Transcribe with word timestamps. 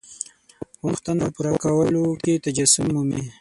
غوښتنو 0.85 1.25
پوره 1.35 1.53
کولو 1.63 2.03
کې 2.23 2.33
تجسم 2.45 2.85
مومي. 2.93 3.21